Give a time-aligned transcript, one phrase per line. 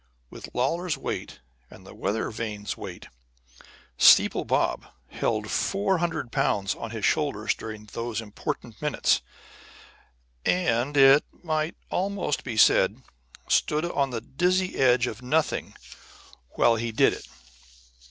[0.31, 3.07] With Lawlor's weight and the weather vane's weight,
[3.99, 9.21] "Steeple Bob" held four hundred pounds on his shoulders during those important minutes,
[10.43, 13.03] and, it might almost be said,
[13.47, 15.75] stood on the dizzy edge of nothing
[16.55, 17.27] while he did it.